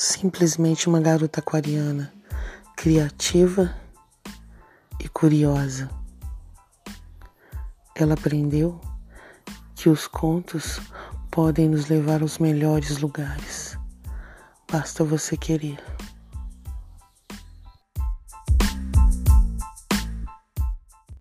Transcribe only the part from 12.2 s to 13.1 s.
aos melhores